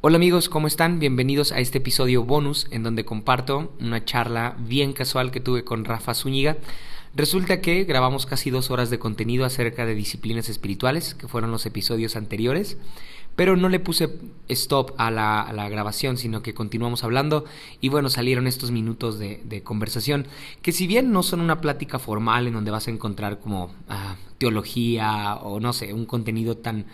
[0.00, 1.00] Hola amigos, ¿cómo están?
[1.00, 5.84] Bienvenidos a este episodio bonus en donde comparto una charla bien casual que tuve con
[5.84, 6.56] Rafa Zúñiga.
[7.16, 11.66] Resulta que grabamos casi dos horas de contenido acerca de disciplinas espirituales, que fueron los
[11.66, 12.78] episodios anteriores,
[13.34, 17.44] pero no le puse stop a la, grabación, sino que continuamos hablando
[17.80, 20.28] y bueno, salieron estos minutos de, conversación,
[20.62, 24.14] que si bien no son una plática formal en donde vas a encontrar como ah,
[24.38, 26.86] teología o no sé, un contenido tan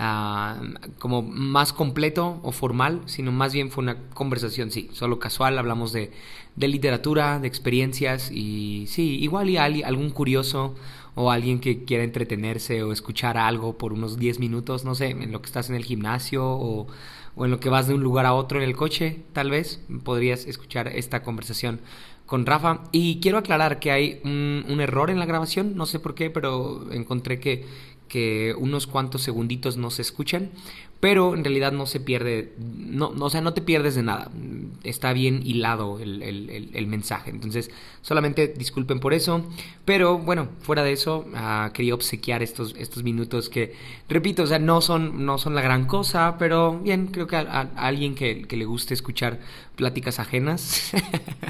[0.00, 0.54] Ah,
[1.00, 5.92] como más completo o formal, sino más bien fue una conversación, sí, solo casual, hablamos
[5.92, 6.12] de,
[6.54, 10.76] de literatura, de experiencias y sí, igual y algún curioso
[11.16, 15.32] o alguien que quiera entretenerse o escuchar algo por unos 10 minutos, no sé, en
[15.32, 16.86] lo que estás en el gimnasio o,
[17.34, 19.80] o en lo que vas de un lugar a otro en el coche, tal vez
[20.04, 21.80] podrías escuchar esta conversación
[22.24, 22.84] con Rafa.
[22.92, 26.30] Y quiero aclarar que hay un, un, error en la grabación, no sé por qué,
[26.30, 27.66] pero encontré que,
[28.08, 30.50] que unos cuantos segunditos no se escuchan,
[31.00, 34.30] pero en realidad no se pierde, no, o sea, no te pierdes de nada,
[34.82, 37.70] está bien hilado el, el, mensaje, entonces
[38.02, 39.44] solamente disculpen por eso,
[39.84, 43.74] pero bueno, fuera de eso, uh, quería obsequiar estos, estos minutos que,
[44.08, 47.70] repito, o sea, no son, no son la gran cosa, pero bien, creo que a,
[47.76, 49.38] alguien que, que, le guste escuchar
[49.76, 50.90] pláticas ajenas,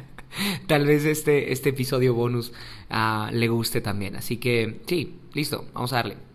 [0.66, 2.52] tal vez este, este episodio bonus
[2.90, 6.27] uh, le guste también, así que sí, listo, vamos a darle.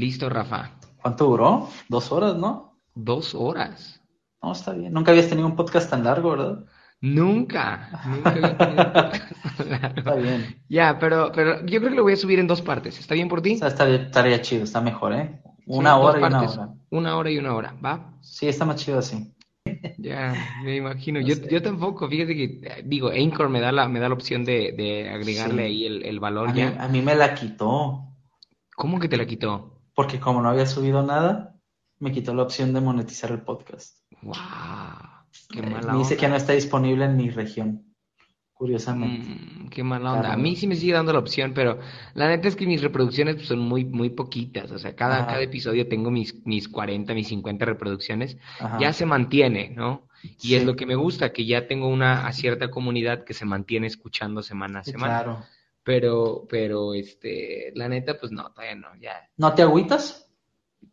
[0.00, 0.70] Listo, Rafa.
[1.02, 1.68] ¿Cuánto duró?
[1.90, 2.78] Dos horas, ¿no?
[2.94, 4.00] Dos horas.
[4.42, 4.94] No, está bien.
[4.94, 6.64] Nunca habías tenido un podcast tan largo, ¿verdad?
[7.02, 9.98] Nunca, nunca había tenido un podcast tan largo.
[9.98, 10.62] Está bien.
[10.70, 12.98] Ya, pero, pero yo creo que lo voy a subir en dos partes.
[12.98, 13.58] ¿Está bien por ti?
[13.60, 15.42] Está, estaría chido, está mejor, ¿eh?
[15.66, 16.68] Una hora y una hora.
[16.88, 18.14] Una hora y una hora, ¿va?
[18.22, 19.34] Sí, está más chido así.
[19.98, 20.32] Ya,
[20.64, 21.20] me imagino.
[21.20, 24.72] Yo, yo tampoco, fíjate que, digo, Anchor me da la, me da la opción de,
[24.72, 26.70] de agregarle ahí el, el valor a ya.
[26.70, 28.06] Mí, a mí me la quitó.
[28.74, 29.76] ¿Cómo que te la quitó?
[30.00, 31.60] Porque como no había subido nada,
[31.98, 33.98] me quitó la opción de monetizar el podcast.
[34.22, 34.34] ¡Wow!
[35.50, 37.84] ¡Qué eh, mala me dice que no está disponible en mi región,
[38.54, 39.28] curiosamente.
[39.28, 40.32] Mm, ¡Qué mala onda!
[40.32, 41.80] A mí sí me sigue dando la opción, pero
[42.14, 44.70] la neta es que mis reproducciones pues, son muy, muy poquitas.
[44.70, 48.38] O sea, cada, cada episodio tengo mis, mis 40, mis 50 reproducciones.
[48.78, 50.08] Ya se mantiene, ¿no?
[50.40, 53.86] Y es lo que me gusta, que ya tengo una cierta comunidad que se mantiene
[53.86, 55.22] escuchando semana a semana.
[55.24, 55.44] Claro.
[55.90, 59.28] Pero, pero, este, la neta, pues no, todavía no, ya.
[59.36, 60.30] ¿No te agüitas?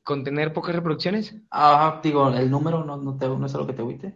[0.01, 1.35] ¿Con tener pocas reproducciones?
[1.51, 4.15] Ah, digo, el número no, no, te, no es algo que te agüite.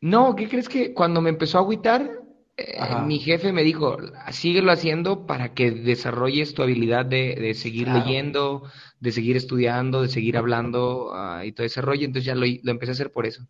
[0.00, 2.10] No, ¿qué crees que cuando me empezó a agüitar,
[2.56, 3.96] eh, mi jefe me dijo,
[4.32, 8.64] síguelo haciendo para que desarrolles tu habilidad de, de seguir leyendo,
[8.98, 12.04] de seguir estudiando, de seguir hablando uh, y todo ese rollo.
[12.04, 13.46] Entonces ya lo, lo empecé a hacer por eso.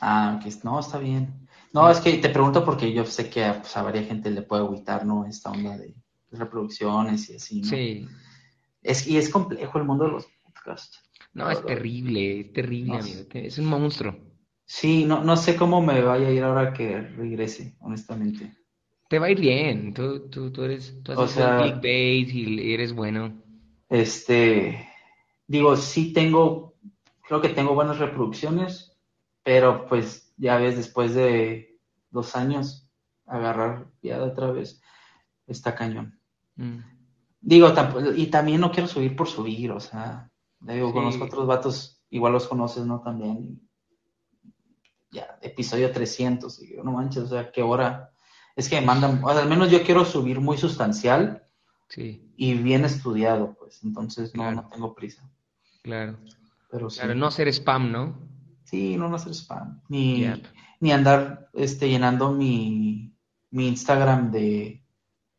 [0.00, 1.47] Ah, que no, está bien.
[1.72, 4.62] No, es que te pregunto porque yo sé que pues, a varias gente le puede
[4.62, 5.26] agüitar, ¿no?
[5.26, 5.94] Esta onda de
[6.30, 7.68] reproducciones y así, ¿no?
[7.68, 8.06] Sí.
[8.82, 11.02] Es, y es complejo el mundo de los podcasts.
[11.34, 13.20] No, es terrible, es terrible, amigo.
[13.32, 14.16] Es un monstruo.
[14.64, 18.52] Sí, no, no sé cómo me vaya a ir ahora que regrese, honestamente.
[19.08, 22.74] Te va a ir bien, tú, tú, tú eres, tú haces o big base y
[22.74, 23.42] eres bueno.
[23.88, 24.86] Este,
[25.46, 26.74] digo, sí tengo,
[27.26, 28.98] creo que tengo buenas reproducciones,
[29.42, 31.78] pero pues ya ves, después de
[32.10, 32.90] dos años,
[33.26, 34.80] agarrar ya otra vez,
[35.46, 36.18] está cañón.
[36.56, 36.78] Mm.
[37.40, 37.72] Digo,
[38.16, 42.48] y también no quiero subir por subir, o sea, digo, conozco otros vatos, igual los
[42.48, 43.00] conoces, ¿no?
[43.00, 43.60] También.
[45.10, 48.12] Ya, episodio 300, y no manches, o sea, qué hora.
[48.56, 51.46] Es que me mandan, o sea, al menos yo quiero subir muy sustancial
[51.88, 52.28] sí.
[52.36, 55.30] y bien estudiado, pues, entonces no, no tengo prisa.
[55.82, 56.18] Claro.
[56.70, 56.98] Pero sí.
[56.98, 58.27] Claro, no hacer spam, ¿no?
[58.68, 59.80] Sí, no, no hacer spam.
[59.88, 60.30] Ni,
[60.80, 63.14] ni andar este, llenando mi,
[63.50, 64.84] mi Instagram de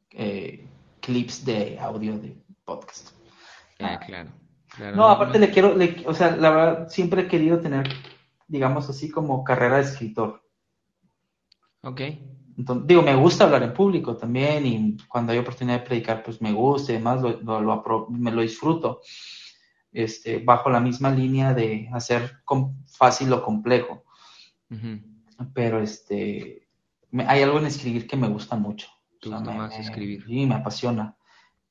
[0.09, 0.67] eh,
[0.99, 2.35] clips de audio de
[2.65, 3.11] podcast.
[3.79, 4.31] Ah, claro,
[4.95, 5.75] No, aparte le quiero,
[6.07, 7.87] o sea, la verdad, siempre he querido tener,
[8.47, 10.41] digamos así, como carrera de escritor.
[11.83, 12.01] Ok.
[12.57, 16.41] Entonces, digo, me gusta hablar en público también y cuando hay oportunidad de predicar, pues
[16.41, 19.01] me gusta y demás, lo, lo, me lo disfruto
[19.91, 22.41] este, bajo la misma línea de hacer
[22.87, 24.03] fácil o complejo.
[25.53, 26.67] Pero este,
[27.25, 28.87] hay algo en escribir que me gusta mucho.
[29.19, 30.25] ¿Tú más escribir?
[30.25, 31.17] Sí, me apasiona.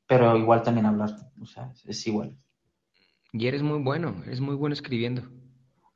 [0.06, 1.10] Pero igual también hablar,
[1.40, 2.37] o sea, es igual.
[3.32, 5.22] Y eres muy bueno, eres muy bueno escribiendo.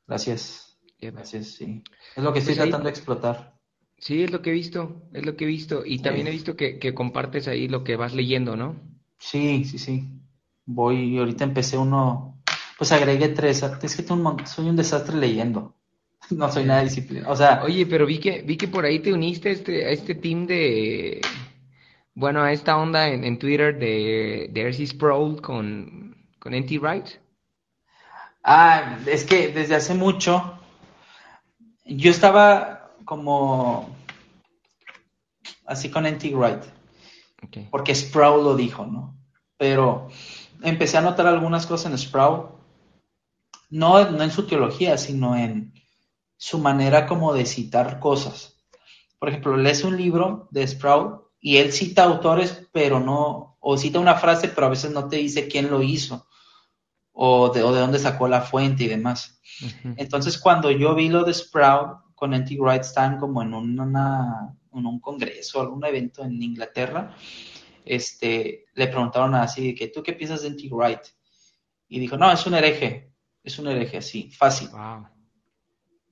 [0.07, 0.79] Gracias.
[1.01, 1.83] Gracias, sí.
[2.15, 3.59] Es lo que estoy pues tratando de explotar.
[3.97, 5.83] Sí, es lo que he visto, es lo que he visto.
[5.85, 8.79] Y también he visto que, que compartes ahí lo que vas leyendo, ¿no?
[9.17, 10.22] Sí, sí, sí
[10.65, 12.41] voy, ahorita empecé uno,
[12.77, 15.75] pues agregué tres, es que soy un desastre leyendo,
[16.29, 17.63] no soy nada disciplinado, o sea...
[17.63, 20.47] Oye, pero vi que, vi que por ahí te uniste a este, a este team
[20.47, 21.21] de,
[22.15, 24.87] bueno, a esta onda en, Twitter de, de R.C.
[24.87, 26.77] Sproul con, con N.T.
[26.79, 27.07] Wright.
[28.43, 30.59] Ah, es que desde hace mucho
[31.85, 33.95] yo estaba como
[35.65, 36.35] así con N.T.
[36.35, 36.63] Wright,
[37.71, 39.17] porque Sproul lo dijo, ¿no?
[39.57, 40.09] Pero
[40.63, 42.49] empecé a notar algunas cosas en Sproul,
[43.69, 45.73] no, no en su teología, sino en
[46.37, 48.61] su manera como de citar cosas.
[49.19, 53.99] Por ejemplo, lees un libro de Sproul y él cita autores, pero no, o cita
[53.99, 56.27] una frase, pero a veces no te dice quién lo hizo,
[57.11, 59.41] o de, o de dónde sacó la fuente y demás.
[59.97, 62.57] Entonces, cuando yo vi lo de Sprout con N.T.
[62.59, 67.15] Wright, estaban como en, una, en un congreso, algún evento en Inglaterra,
[67.85, 70.69] este, le preguntaron así, que, ¿tú qué piensas de N.T.
[70.71, 71.01] Wright?
[71.87, 73.11] Y dijo, no, es un hereje,
[73.43, 74.69] es un hereje, así, fácil.
[74.69, 75.07] Wow.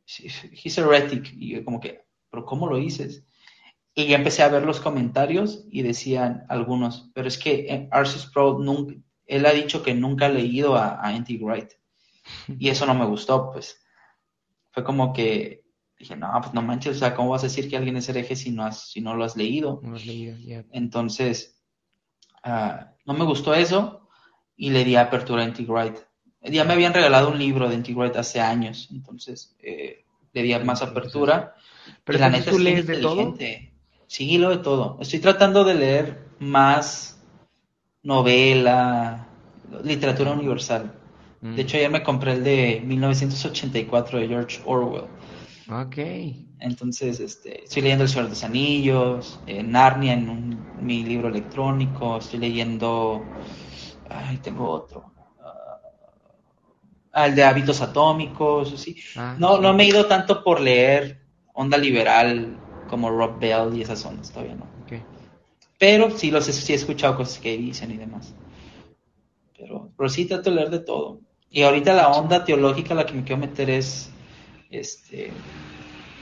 [0.05, 1.33] He's heretic.
[1.33, 3.23] Y yo como que, ¿pero cómo lo dices?
[3.93, 8.19] Y ya empecé a ver los comentarios y decían algunos, pero es que eh, R.C.
[8.19, 8.95] Sprout nunca,
[9.25, 11.39] él ha dicho que nunca ha leído a, a N.T.
[11.41, 11.71] Wright.
[12.59, 13.81] Y eso no me gustó, pues.
[14.71, 15.61] Fue como que
[16.01, 18.35] dije, no, pues no manches, o sea, ¿cómo vas a decir que alguien es hereje
[18.35, 19.79] si no, has, si no lo has leído?
[19.83, 20.65] No lo has leído, ya.
[20.71, 21.60] Entonces,
[22.43, 24.07] ah, no me gustó eso
[24.55, 25.63] y le di apertura a N.T.
[25.63, 25.97] Wright.
[26.43, 27.93] Ya me habían regalado un libro de N.T.
[27.93, 31.55] Wright hace años, entonces eh, le di más apertura.
[32.03, 33.21] Pero y la neta tú es lees de todo.
[33.21, 33.73] inteligente.
[34.07, 34.97] Sí, lo de todo.
[34.99, 37.19] Estoy tratando de leer más
[38.03, 39.27] novela,
[39.83, 40.93] literatura universal.
[41.41, 41.55] Mm.
[41.55, 45.05] De hecho, ayer me compré el de 1984 de George Orwell.
[45.69, 45.97] Ok.
[46.59, 51.27] Entonces, este, estoy leyendo El Señor de los Anillos, eh, Narnia en un- mi libro
[51.29, 53.31] electrónico, estoy leyendo,
[54.09, 55.13] ay, tengo otro,
[57.13, 58.95] ah, el de Hábitos Atómicos, sí.
[59.15, 59.61] Ah, No, sí.
[59.61, 61.21] no me he ido tanto por leer
[61.53, 64.65] onda liberal como Rob Bell y esas ondas, todavía no.
[64.81, 64.93] Ok.
[65.77, 68.35] Pero sí, los, he- sí he escuchado cosas que dicen y demás.
[69.57, 71.21] Pero, pero sí trato de leer de todo.
[71.49, 74.10] Y ahorita la onda teológica a la que me quiero meter es,
[74.71, 75.31] este,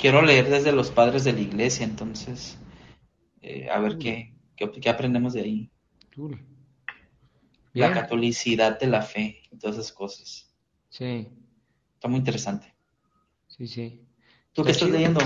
[0.01, 2.57] quiero leer desde los padres de la iglesia, entonces,
[3.41, 5.71] eh, a ver qué, qué, qué aprendemos de ahí.
[7.73, 10.51] La catolicidad de la fe y todas esas cosas.
[10.89, 11.27] Sí,
[11.93, 12.73] Está muy interesante.
[13.47, 14.01] sí, sí.
[14.53, 14.97] ¿Tú qué Está estás chido.
[14.97, 15.19] leyendo?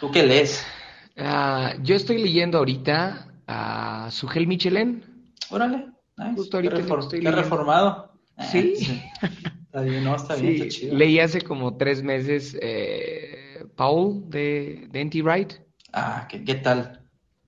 [0.00, 0.64] ¿Tú qué lees?
[1.16, 5.32] Ah, yo estoy leyendo ahorita a Sugel Michelén.
[5.50, 5.86] Órale,
[6.16, 6.34] nice.
[6.34, 8.12] Justo ahorita qué, estoy qué reformado.
[8.50, 8.74] Sí.
[9.22, 9.28] Ah,
[9.72, 10.94] Está bien, no, está bien, Sí, está chido.
[10.98, 15.22] leí hace como tres meses eh, Paul de, de N.T.
[15.22, 15.52] Wright.
[15.94, 17.00] Ah, ¿qué, qué tal?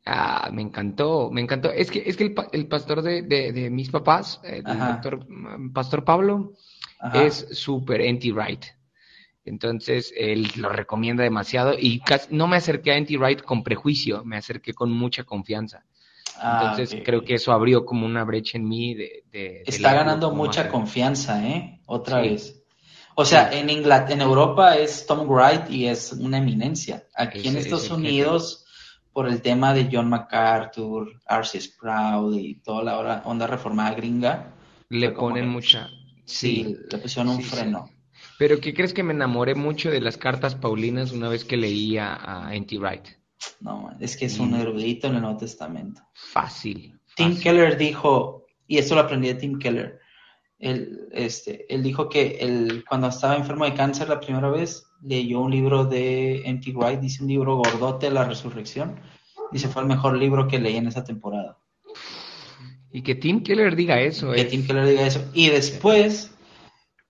[0.06, 1.70] Ah, me encantó, me encantó.
[1.70, 4.92] Es que, es que el, pa- el pastor de, de- de mis papás, el Ajá.
[4.92, 6.54] doctor mm, Pastor Pablo,
[6.98, 7.26] Ajá.
[7.26, 8.32] es súper N.T.
[8.32, 8.64] Wright.
[9.44, 13.18] Entonces, él lo recomienda demasiado y casi- no me acerqué a N.T.
[13.18, 15.84] Wright con prejuicio, me acerqué con mucha confianza.
[16.36, 19.92] Ah, Entonces, creo que eso abrió como una brecha en mí de, de- de Está
[19.92, 21.73] ganando mucha confianza, ¿eh?
[21.86, 22.28] Otra Sí.
[22.28, 22.60] vez.
[23.16, 27.06] O sea, en Inglaterra, en Europa es Tom Wright y es una eminencia.
[27.14, 27.90] Aquí en es Estados.
[27.90, 28.64] Unidos,
[29.12, 31.60] por el tema de John MacArthur, R.C.
[31.60, 34.52] Sproul y toda la hora- onda reformada gringa,
[34.88, 35.88] Le ponen que, mucha...
[36.24, 37.88] sí, Sí, le pusieron un freno.
[38.38, 41.96] Pero ¿qué crees que me enamoré mucho de las cartas paulinas una vez que leí
[41.98, 42.78] a, N.T.
[42.78, 43.04] Wright?
[43.60, 44.60] No, es que es un Mm.
[44.60, 46.02] erudito en el Nuevo Testamento.
[46.14, 47.42] Fácil, Tim fácil.
[47.44, 50.00] Keller dijo, y esto lo aprendí de Tim Keller,
[50.58, 55.40] él, este, él dijo que él, cuando estaba enfermo de cáncer la primera vez, leyó
[55.40, 56.72] un libro de M.T.
[56.72, 59.00] Wright, dice un libro gordote, La Resurrección,
[59.52, 61.58] dice fue el mejor libro que leí en esa temporada.
[62.90, 64.48] Y que Tim Keller diga eso Que es...
[64.48, 65.28] Tim Keller diga eso.
[65.34, 66.32] Y después,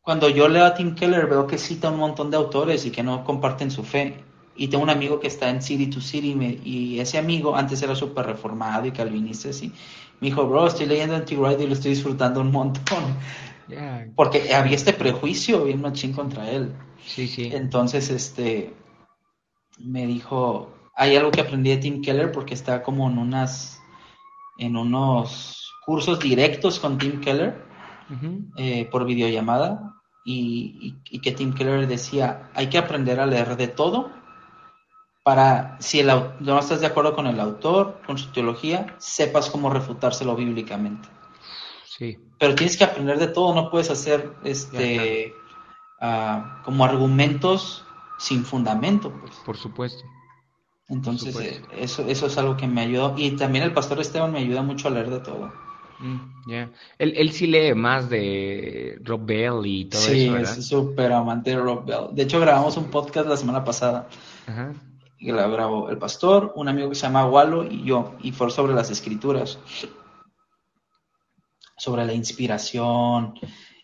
[0.00, 3.02] cuando yo leo a Tim Keller, veo que cita un montón de autores y que
[3.02, 4.14] no comparten su fe.
[4.56, 7.56] Y tengo un amigo que está en City to City y me- y ese amigo
[7.56, 9.72] antes era súper reformado y calvinista, así.
[10.20, 13.04] Me dijo, bro, estoy leyendo Anti Wright y lo estoy disfrutando un montón.
[14.14, 16.72] Porque había este prejuicio bien machín contra él.
[17.04, 17.50] Sí, sí.
[17.52, 18.72] Entonces, este,
[19.78, 23.80] me dijo, hay algo que aprendí de Tim Keller porque está como en unas,
[24.58, 27.64] en unos cursos directos con Tim Keller
[28.56, 29.94] eh, por videollamada
[30.24, 30.78] y,
[31.10, 34.10] y- y que Tim Keller decía, hay que aprender a leer de todo
[35.24, 39.70] para, si el, no estás de acuerdo con el autor, con su teología, sepas cómo
[39.70, 41.08] refutárselo bíblicamente.
[41.86, 45.32] Sí, Pero tienes que aprender de todo, no puedes hacer este
[46.00, 47.86] ah, como argumentos
[48.18, 49.12] sin fundamento.
[49.18, 49.32] Pues.
[49.46, 50.04] por supuesto.
[50.88, 51.68] Entonces, supuesto.
[51.72, 53.14] eh, eso, eso es algo que me ayudó.
[53.16, 55.50] Y también el pastor Esteban me ayuda mucho a leer de todo.
[56.00, 56.70] Mm, ya.
[56.98, 60.58] Él, él sí lee más de Rob Bell y todo sí, eso, ¿verdad?
[60.58, 62.14] es súper amante de Rob Bell.
[62.14, 64.08] De hecho, grabamos un podcast la semana pasada.
[64.46, 64.74] Ajá.
[65.18, 68.16] Y lo grabó el pastor, un amigo que se llama Walo y yo.
[68.20, 69.58] Y fue sobre las escrituras.
[71.76, 73.34] Sobre la inspiración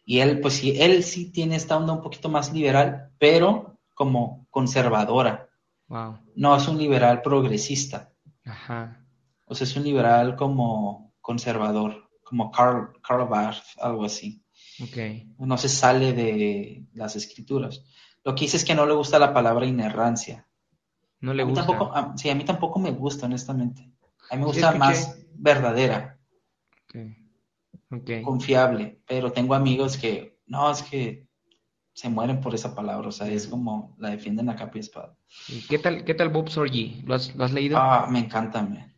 [0.04, 4.46] Y él, pues sí, él sí tiene esta onda un poquito más liberal, pero como
[4.50, 5.49] conservadora.
[5.88, 6.18] Wow.
[6.34, 8.12] No es un liberal progresista.
[8.44, 9.04] Ajá.
[9.46, 14.42] O sea, es un liberal como conservador, como Karl, Karl Barth, algo así.
[14.82, 14.96] Ok.
[15.38, 17.84] No se sale de las escrituras.
[18.25, 20.46] Lo que dice es que no le gusta la palabra inerrancia.
[21.21, 21.67] No le a gusta.
[21.67, 23.83] Tampoco, a- sí, a mí tampoco me gusta, honestamente.
[24.31, 26.19] A mí me gusta más verdadera,
[26.89, 26.97] Ok.
[27.93, 28.11] Ok.
[28.25, 31.27] confiable, pero tengo amigos que, no, es que
[31.93, 35.17] se mueren por esa palabra, o sea, es como la defienden a capa y espada.
[35.49, 37.03] ¿Y ¿Qué tal, qué tal Bob Sorgi?
[37.05, 37.77] ¿Lo has, lo has leído?
[37.79, 38.93] Ah, me encanta, man.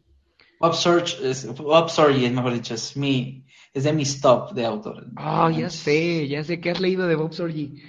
[0.60, 5.06] Bob Search, es, Bob Sorge, mejor dicho, es mi, es de mis top de autores.
[5.16, 7.82] Ah, ya sé, ya sé que has leído de Bob Sorgi.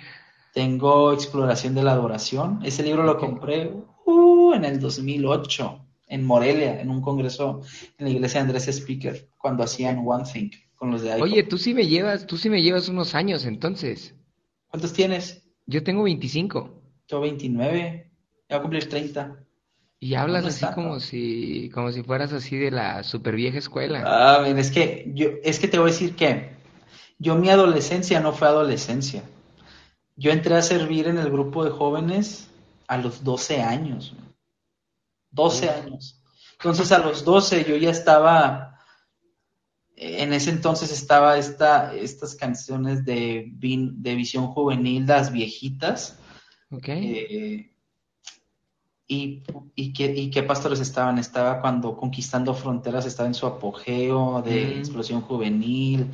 [0.53, 2.59] Tengo Exploración de la Adoración.
[2.63, 3.71] Ese libro lo compré
[4.05, 7.61] uh, en el 2008, en Morelia, en un congreso
[7.97, 11.21] en la iglesia de Andrés Speaker, cuando hacían One Thing con los de iPod.
[11.23, 14.15] Oye, tú sí me llevas, tú sí me llevas unos años entonces.
[14.67, 15.43] ¿Cuántos tienes?
[15.65, 18.11] Yo tengo 25 Yo 29,
[18.49, 19.37] ya voy a cumplir 30.
[19.99, 20.75] y hablas así tanto.
[20.75, 24.03] como si, como si fueras así de la super vieja escuela.
[24.05, 26.51] Ah, ven, es que yo, es que te voy a decir que
[27.17, 29.23] yo mi adolescencia no fue adolescencia.
[30.15, 32.49] Yo entré a servir en el grupo de jóvenes
[32.87, 34.13] a los 12 años.
[34.17, 34.33] man.
[35.31, 35.71] 12 Uf.
[35.71, 36.19] años.
[36.53, 38.79] Entonces a los 12 yo ya estaba,
[39.95, 46.17] en ese entonces estaba esta, estas canciones de, de Visión Juvenil, las viejitas.
[46.71, 46.87] ¿Ok?
[46.87, 47.69] Eh,
[49.07, 49.43] y,
[49.75, 51.19] y, qué, ¿Y qué pastores estaban?
[51.19, 54.77] Estaba cuando Conquistando Fronteras estaba en su apogeo de Mm.
[54.79, 56.07] explosión juvenil.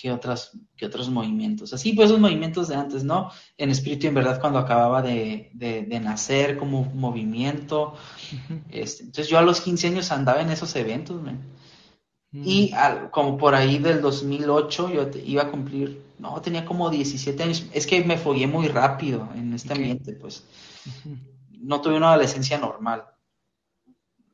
[0.00, 1.72] ¿Qué, otras, ¿Qué otros movimientos?
[1.72, 3.30] Así, pues esos movimientos de antes, ¿no?
[3.56, 7.94] En espíritu y en verdad cuando acababa de, de- de nacer como movimiento.
[8.70, 11.38] Este, entonces yo a los 15 años andaba en esos eventos, man.
[12.30, 12.42] Mm.
[12.46, 16.90] Y al- como por ahí del 2008 yo te- iba a cumplir, no, tenía como
[16.90, 17.64] 17 años.
[17.72, 20.44] Es que me fogué muy rápido en este ambiente, pues.
[21.60, 23.04] No tuve una adolescencia normal.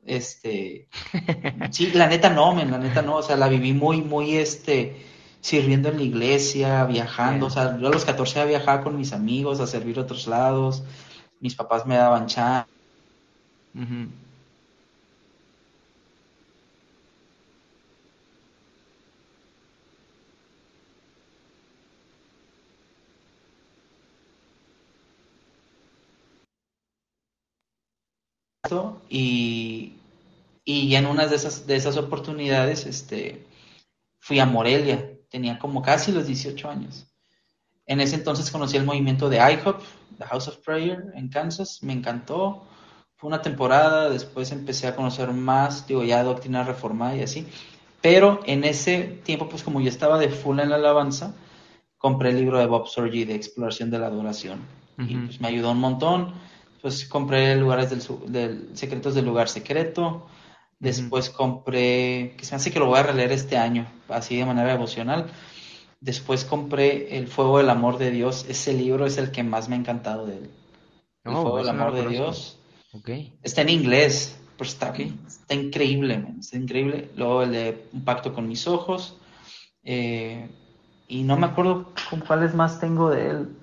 [0.07, 0.89] Este,
[1.71, 3.17] sí, la neta no, men, la neta no.
[3.17, 4.97] O sea, la viví muy, muy, este,
[5.45, 7.47] sirviendo en la iglesia, viajando.
[7.47, 10.27] O sea, yo a los 14 ya viajaba con mis amigos a servir a otros
[10.27, 10.83] lados.
[11.41, 12.67] Mis papás me daban chance.
[13.75, 14.09] Ujú.
[29.11, 29.93] y,
[30.65, 33.45] y en una de esas, de esas oportunidades este,
[34.21, 37.07] fui a Morelia, tenía como casi los 18 años.
[37.87, 39.83] En ese entonces conocí el movimiento de IHOP,
[40.19, 42.65] The House of Prayer, en Kansas, me encantó.
[43.17, 47.47] Fue una temporada, después empecé a conocer más, digo, ya doctrina reformada y así.
[48.01, 51.35] Pero en ese tiempo, pues como yo estaba de full en la alabanza,
[51.99, 54.61] compré el libro de Bob Sorge de Exploración de la Adoración.
[54.99, 56.35] Y pues me ayudó un montón.
[56.81, 60.27] Pues compré lugares del, del secretos del lugar secreto.
[60.85, 64.45] Después compré, que se me hace que lo voy a releer este año, así de
[64.45, 65.27] manera devocional.
[66.01, 68.45] Después compré El Fuego del Amor de Dios.
[68.49, 70.51] Ese libro es el que más me ha encantado de él.
[71.25, 72.07] El Oh, Fuego del Amor de.
[72.09, 72.59] Dios.
[72.93, 73.11] Ok.
[73.43, 77.11] Está en inglés, pero está, está increíble, man, está increíble.
[77.17, 79.19] Luego el de Un pacto con mis ojos.
[79.83, 80.49] eh,
[81.09, 83.57] y no me acuerdo con cuáles más tengo de él.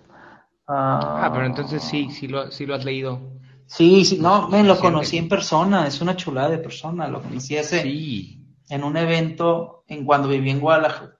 [0.67, 3.19] Ah, pero entonces sí, sí lo, sí lo has leído.
[3.67, 7.21] Sí, sí, no, Lo me lo conocí en persona, es una chulada de persona, lo
[7.21, 8.37] conocí hace, Sí.
[8.69, 11.17] en un evento en cuando viví en Guadalajara.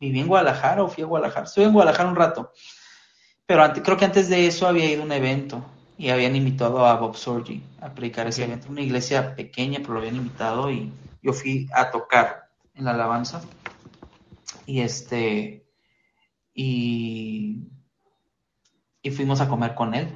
[0.00, 1.46] ¿Viví en Guadalajara o fui a Guadalajara?
[1.46, 2.52] Estuve en Guadalajara un rato,
[3.46, 5.64] pero antes, creo que antes de eso había ido a un evento
[5.96, 10.00] y habían invitado a Bob Sorge a predicar ese evento, una iglesia pequeña, pero lo
[10.00, 10.92] habían invitado y
[11.22, 13.40] yo fui a tocar en la alabanza
[14.66, 15.64] y este
[16.52, 17.68] y,
[19.02, 20.08] y fuimos a comer con él.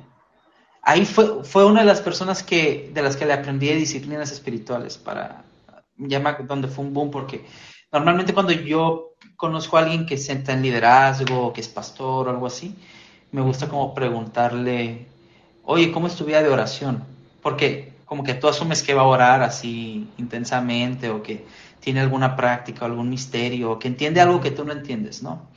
[0.82, 4.32] Ahí fue, fue una de las personas que, de las que le aprendí de disciplinas
[4.32, 5.44] espirituales para,
[5.96, 7.44] ya me- donde fue un boom, porque
[7.92, 12.46] normalmente cuando yo conozco a alguien que se en liderazgo, que es pastor o algo
[12.46, 12.74] así,
[13.32, 15.06] me gusta como preguntarle,
[15.64, 17.04] oye, ¿cómo es tu vida de oración?
[17.42, 21.44] Porque como que tú asumes que va a orar así intensamente o que
[21.80, 25.48] tiene alguna práctica o algún misterio o que entiende algo que tú no entiendes, ¿no?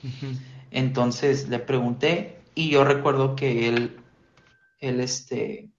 [0.72, 3.98] Entonces le pregunté y yo recuerdo que él,
[4.84, 5.72] él este,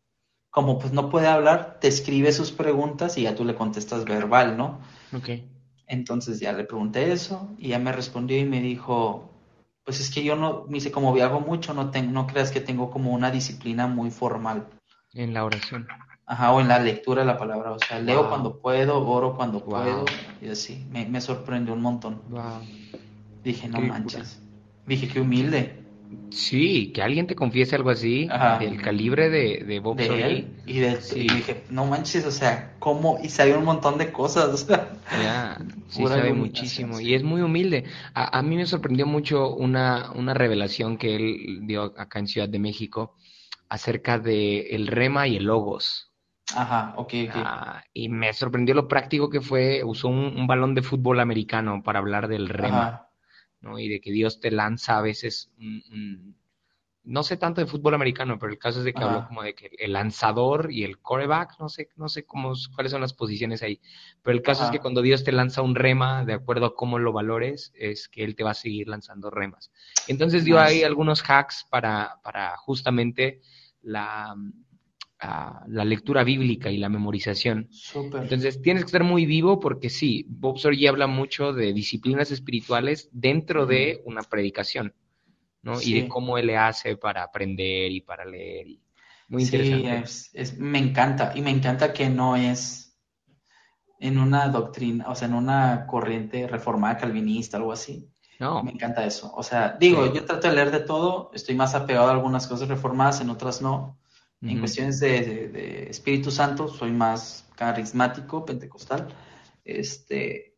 [0.51, 4.57] como pues no puede hablar, te escribe sus preguntas y ya tú le contestas verbal,
[4.57, 4.81] ¿no?
[5.13, 5.31] Ok.
[5.87, 9.31] Entonces ya le pregunté eso y ya me respondió y me dijo,
[9.85, 12.91] pues es que yo no, me dice, como viajo mucho, no, no creas que tengo
[12.91, 14.67] como una disciplina muy formal.
[15.13, 15.87] En la oración.
[16.27, 17.73] Ajá, o en la lectura de la palabra.
[17.73, 18.29] O sea, leo Wow.
[18.31, 19.71] cuando puedo, oro cuando Wow.
[19.71, 20.05] puedo,
[20.41, 20.87] y así.
[20.91, 22.23] Me, me sorprendió un montón.
[22.31, 22.63] Wow.
[23.45, 24.41] Dije, no Qué manches.
[24.87, 25.84] Dije, qué humilde
[26.31, 28.59] Sí, que alguien te confiese algo así, Ajá.
[28.59, 30.63] del calibre de, de Bob de él.
[30.67, 31.21] Y, de, Sí.
[31.21, 33.19] y dije, no manches, o sea, ¿cómo?
[33.23, 34.91] Y sabía un montón de cosas, o sea.
[35.11, 37.85] Ya, sí sabe muchísimo y es muy humilde.
[38.15, 42.49] A, a mí me sorprendió mucho una, una revelación que él dio acá en Ciudad
[42.49, 43.15] de México
[43.69, 46.13] acerca de el rema y el logos.
[46.57, 47.37] Ajá, ok, ok.
[47.37, 51.83] Ah, y me sorprendió lo práctico que fue, usó un, un balón de fútbol americano
[51.83, 53.11] para hablar del rema, Ajá,
[53.65, 53.79] ¿no?
[53.79, 56.37] Y de que Dios te lanza a veces un- un-
[57.05, 59.29] no sé tanto de fútbol americano, pero el caso es de que habló Ajá.
[59.29, 63.03] como de que el lanzador y el quarterback, no sé, no sé cómo, cuáles son
[63.03, 63.81] las posiciones ahí,
[64.23, 66.99] pero el caso es que cuando Dios te lanza un rema, de acuerdo a cómo
[66.99, 69.71] lo valores, es que Él te va a seguir lanzando remas.
[70.07, 73.43] Entonces dio ahí algunos hacks para, para justamente
[73.83, 74.35] la,
[75.69, 77.69] la lectura bíblica y la memorización.
[77.95, 83.09] Entonces tienes que estar muy vivo porque sí, Bob Sorge habla mucho de disciplinas espirituales
[83.13, 84.95] dentro de una predicación,
[85.63, 85.81] ¿no?
[85.81, 88.69] Y de cómo él le hace para aprender y para leer.
[88.69, 88.81] y-
[89.29, 89.99] Muy Sí, interesante.
[90.05, 91.33] es, es- me encanta.
[91.35, 92.97] Y me encanta que no es
[94.01, 98.11] en una doctrina, o sea, en una corriente reformada calvinista, algo así.
[98.41, 99.33] No, Me encanta eso.
[99.35, 100.13] O sea, digo, Sí.
[100.17, 103.63] yo trato de leer de todo, estoy más apegado a algunas cosas reformadas, en otras
[103.63, 103.97] no.
[104.43, 109.09] En cuestiones de, de- de Espíritu Santo, soy más carismático, pentecostal.
[109.65, 110.57] Este,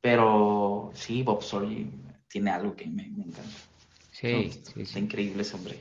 [0.00, 1.86] pero sí, Bob Sorge
[2.28, 3.50] tiene algo que me, me encanta.
[4.10, 4.98] sí, Está sí.
[4.98, 5.78] increíble ese hombre.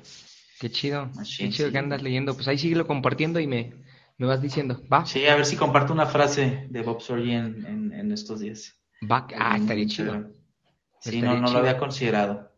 [0.60, 1.74] Qué chido, Machine, qué chido sí.
[1.74, 2.34] que andas leyendo.
[2.36, 3.74] Pues ahí síguelo compartiendo y me,
[4.18, 4.82] me vas diciendo.
[4.92, 8.40] Va, Sí, a ver si comparto una frase de Bob Sorge en, en- en estos
[8.40, 8.74] días.
[9.12, 10.14] va, ah, estaría chido.
[11.00, 11.54] Sí, Estaría no, no chido.
[11.54, 12.53] lo había considerado.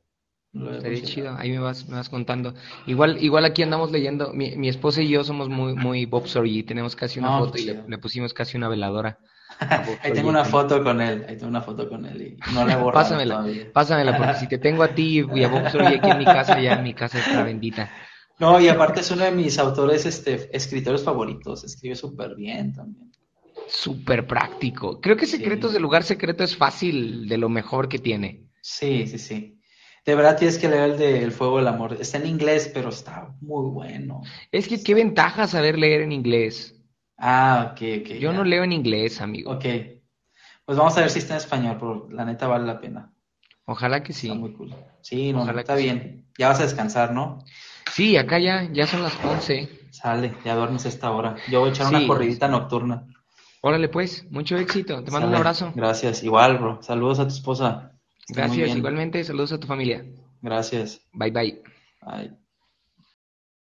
[0.55, 2.53] No Estaría chido, ahí me vas, me vas contando.
[2.87, 6.63] Igual, igual aquí andamos leyendo, mi, mi esposa y yo somos muy, muy Bob Sorge,
[6.63, 9.19] tenemos casi una No, foto qué y le, pusimos casi una veladora.
[10.01, 12.73] Ahí tengo una foto con él, ahí tengo una foto con él y no la
[12.73, 13.71] he Pásamela, todavía.
[13.73, 16.59] pásamela, porque si te tengo a ti y a Bob Sorge aquí en mi casa,
[16.59, 17.91] ya mi casa está bendita.
[18.39, 23.11] No, y aparte es uno de mis autores, este, escritores favoritos, escribe súper bien también.
[23.67, 24.99] Súper práctico.
[25.01, 25.37] Creo que Sí.
[25.37, 28.43] Secretos del Lugar Secreto es fácil de lo mejor que tiene.
[28.61, 29.54] Sí, sí, sí.
[30.05, 31.97] De verdad tienes que leer el de El Fuego del Amor.
[31.99, 34.21] Está en inglés, pero está muy bueno.
[34.51, 36.75] Es que qué ventaja saber leer en inglés.
[37.17, 38.07] Ah, ok, ok.
[38.19, 38.33] Yo ya.
[38.33, 39.51] no leo en inglés, amigo.
[39.51, 39.65] Ok.
[40.65, 43.11] Pues vamos a ver si está en español, pero la neta vale la pena.
[43.65, 44.31] Ojalá que Está sí.
[44.33, 44.75] muy cool.
[45.01, 45.83] Sí, no, Ojalá está sí.
[45.83, 46.27] bien.
[46.37, 47.39] Ya vas a descansar, ¿no?
[47.91, 49.69] Sí, acá ya, ya son las 11.
[49.91, 51.35] Sale, ya duermes esta hora.
[51.49, 51.95] Yo voy a echar Sí.
[51.95, 53.07] una corridita nocturna.
[53.61, 55.03] Órale pues, mucho éxito.
[55.03, 55.71] Te mando un abrazo.
[55.75, 56.21] Gracias.
[56.23, 56.83] Igual, bro.
[56.83, 57.93] Saludos a tu esposa.
[58.29, 59.23] Gracias, igualmente.
[59.23, 60.05] Saludos a tu familia.
[60.41, 61.01] Gracias.
[61.13, 61.61] Bye bye.
[62.01, 62.44] Bye.